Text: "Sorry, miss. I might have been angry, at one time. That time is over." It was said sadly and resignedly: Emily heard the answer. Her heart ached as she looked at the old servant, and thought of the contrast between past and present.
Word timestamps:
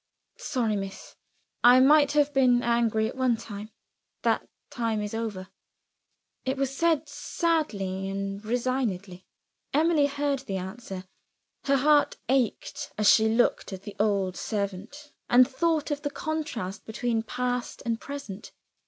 "Sorry, 0.39 0.75
miss. 0.75 1.15
I 1.63 1.79
might 1.79 2.13
have 2.13 2.33
been 2.33 2.63
angry, 2.63 3.07
at 3.07 3.15
one 3.15 3.37
time. 3.37 3.69
That 4.23 4.49
time 4.71 4.99
is 4.99 5.13
over." 5.13 5.49
It 6.43 6.57
was 6.57 6.75
said 6.75 7.07
sadly 7.07 8.09
and 8.09 8.43
resignedly: 8.43 9.27
Emily 9.75 10.07
heard 10.07 10.39
the 10.39 10.57
answer. 10.57 11.05
Her 11.65 11.77
heart 11.77 12.17
ached 12.29 12.91
as 12.97 13.11
she 13.11 13.29
looked 13.29 13.73
at 13.73 13.83
the 13.83 13.95
old 13.99 14.35
servant, 14.35 15.11
and 15.29 15.47
thought 15.47 15.91
of 15.91 16.01
the 16.01 16.09
contrast 16.09 16.83
between 16.87 17.21
past 17.21 17.83
and 17.85 18.01
present. 18.01 18.53